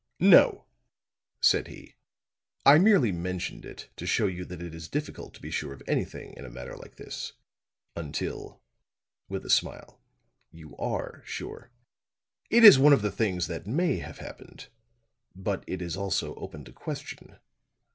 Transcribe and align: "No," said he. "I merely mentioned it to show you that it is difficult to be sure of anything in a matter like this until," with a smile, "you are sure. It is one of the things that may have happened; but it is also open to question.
"No," 0.19 0.65
said 1.41 1.67
he. 1.67 1.93
"I 2.65 2.79
merely 2.79 3.11
mentioned 3.11 3.65
it 3.65 3.89
to 3.97 4.07
show 4.07 4.25
you 4.25 4.45
that 4.45 4.59
it 4.59 4.73
is 4.73 4.87
difficult 4.89 5.35
to 5.35 5.39
be 5.43 5.51
sure 5.51 5.73
of 5.73 5.83
anything 5.85 6.33
in 6.35 6.43
a 6.43 6.49
matter 6.49 6.75
like 6.75 6.95
this 6.95 7.33
until," 7.95 8.63
with 9.29 9.45
a 9.45 9.49
smile, 9.51 10.01
"you 10.49 10.75
are 10.77 11.21
sure. 11.23 11.69
It 12.49 12.63
is 12.63 12.79
one 12.79 12.93
of 12.93 13.03
the 13.03 13.11
things 13.11 13.45
that 13.45 13.67
may 13.67 13.97
have 13.99 14.17
happened; 14.17 14.69
but 15.35 15.63
it 15.67 15.83
is 15.83 15.95
also 15.95 16.33
open 16.33 16.65
to 16.65 16.73
question. 16.73 17.37